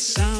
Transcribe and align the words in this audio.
sound. 0.00 0.39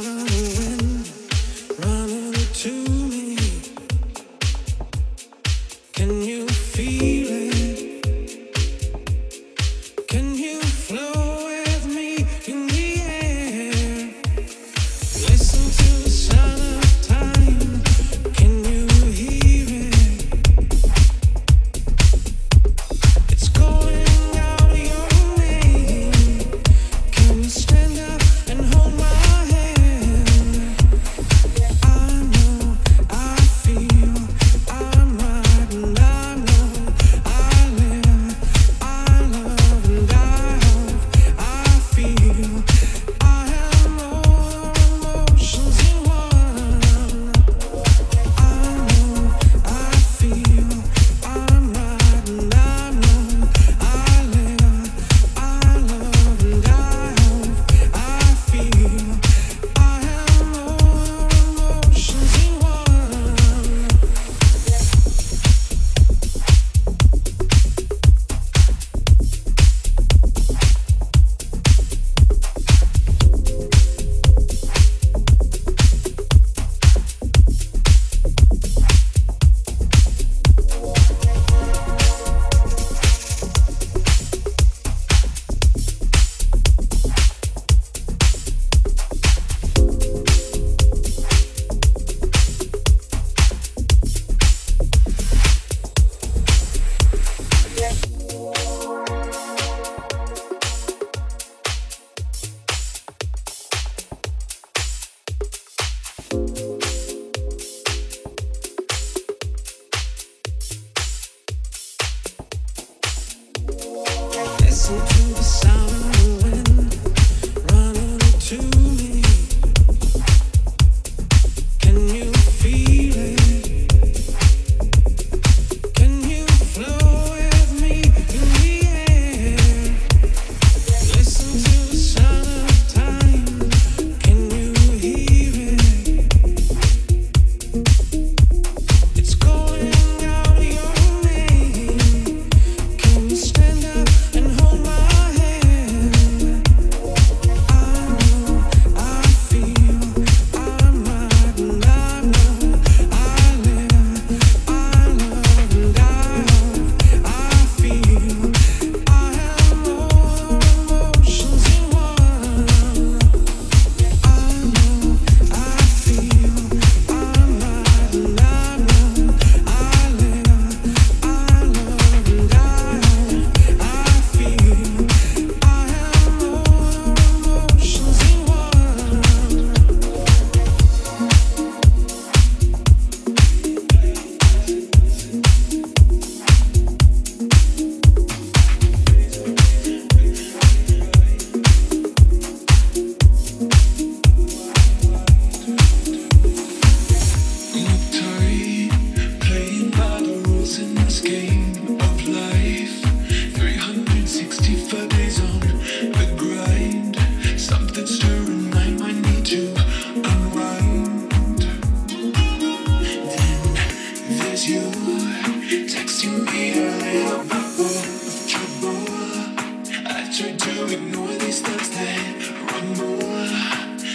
try 220.32 220.52
to 220.52 220.92
ignore 220.92 221.34
these 221.38 221.60
thoughts 221.60 221.88
that 221.88 222.50
rumble. 222.70 223.18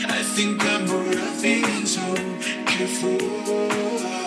I 0.08 0.24
think 0.24 0.64
I'm 0.64 0.88
rough 0.88 1.42
being 1.42 1.86
so 1.86 2.16
careful. 2.66 4.25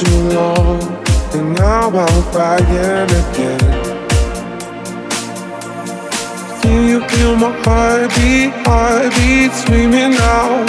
Too 0.00 0.28
long, 0.30 0.80
and 1.34 1.52
now 1.54 1.90
I'm 1.90 2.22
crying 2.32 3.10
again. 3.22 3.60
Can 6.62 6.88
you 6.88 7.06
feel 7.08 7.36
my 7.36 7.52
heartbeat, 7.64 8.50
heartbeat 8.64 9.52
screaming 9.52 10.14
out? 10.14 10.68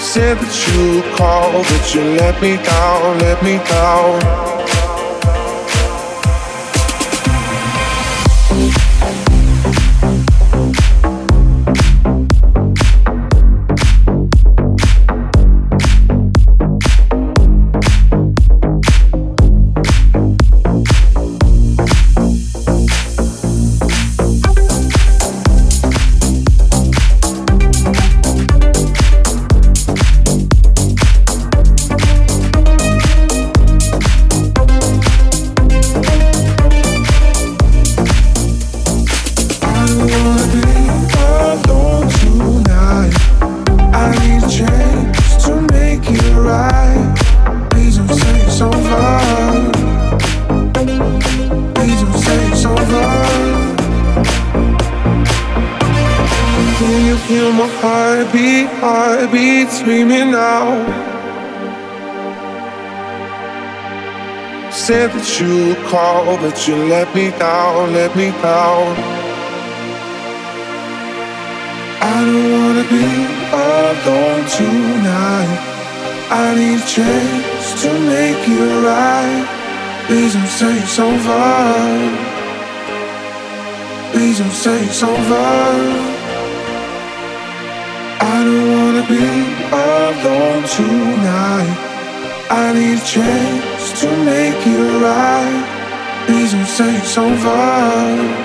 Said 0.00 0.38
that 0.38 0.54
you 0.66 1.02
called, 1.14 1.66
but 1.68 1.94
you 1.94 2.02
let 2.16 2.40
me 2.40 2.56
down, 2.64 3.18
let 3.18 3.42
me 3.42 3.58
down. 3.68 4.33
You 66.62 66.76
let 66.86 67.12
me 67.14 67.30
down, 67.32 67.92
let 67.92 68.14
me 68.16 68.30
down. 68.40 68.96
I 72.00 72.16
don't 72.26 72.52
wanna 72.54 72.86
be 72.94 73.06
alone 73.52 74.44
tonight. 74.58 75.60
I 76.30 76.54
need 76.54 76.80
a 76.80 76.86
chance 76.86 77.82
to 77.82 77.90
make 78.14 78.42
it 78.46 78.72
right. 78.86 79.44
Please 80.06 80.34
don't 80.34 80.46
say 80.46 80.78
it's 80.78 80.98
over. 80.98 81.44
Please 84.12 84.38
don't 84.38 84.58
say 84.64 84.78
it's 84.84 85.02
over. 85.02 85.50
I 88.32 88.36
don't 88.46 88.66
wanna 88.74 89.04
be 89.14 89.26
alone 89.90 90.62
tonight. 90.78 91.76
I 92.48 92.72
need 92.78 92.98
a 92.98 93.04
chance 93.04 94.00
to 94.00 94.08
make 94.24 94.66
it 94.66 95.02
right. 95.02 95.73
Please 96.26 96.52
don't 96.52 96.66
say 96.66 96.96
it's 96.96 97.18
over. 97.18 98.44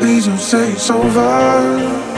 Please 0.00 0.26
don't 0.26 0.38
say 0.38 0.72
it's 0.72 0.90
over. 0.90 2.13